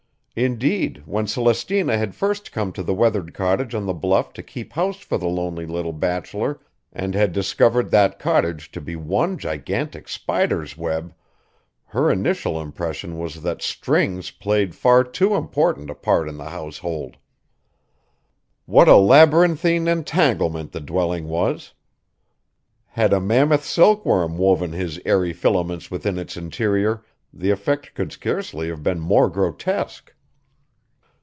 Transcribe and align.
Indeed, 0.33 1.03
when 1.05 1.27
Celestina 1.27 1.97
had 1.97 2.15
first 2.15 2.53
come 2.53 2.71
to 2.71 2.83
the 2.83 2.93
weathered 2.93 3.33
cottage 3.33 3.75
on 3.75 3.85
the 3.85 3.93
bluff 3.93 4.31
to 4.33 4.41
keep 4.41 4.71
house 4.71 4.95
for 5.01 5.17
the 5.17 5.27
lonely 5.27 5.65
little 5.65 5.91
bachelor 5.91 6.61
and 6.93 7.13
had 7.13 7.33
discovered 7.33 7.91
that 7.91 8.17
cottage 8.17 8.71
to 8.71 8.79
be 8.79 8.95
one 8.95 9.37
gigantic 9.37 10.07
spider's 10.07 10.77
web, 10.77 11.13
her 11.87 12.09
initial 12.09 12.61
impression 12.61 13.17
was 13.19 13.41
that 13.41 13.61
strings 13.61 14.31
played 14.31 14.73
far 14.73 15.03
too 15.03 15.35
important 15.35 15.89
a 15.89 15.93
part 15.95 16.29
in 16.29 16.37
the 16.37 16.49
household. 16.49 17.17
What 18.65 18.87
a 18.87 18.95
labyrinthine 18.95 19.89
entanglement 19.89 20.71
the 20.71 20.79
dwelling 20.79 21.27
was! 21.27 21.73
Had 22.87 23.11
a 23.11 23.19
mammoth 23.19 23.65
silkworm 23.65 24.37
woven 24.37 24.71
his 24.71 24.97
airy 25.05 25.33
filaments 25.33 25.91
within 25.91 26.17
its 26.17 26.37
interior, 26.37 27.03
the 27.33 27.51
effect 27.51 27.93
could 27.93 28.13
scarcely 28.13 28.69
have 28.69 28.81
been 28.81 29.01
more 29.01 29.27
grotesque. 29.29 30.13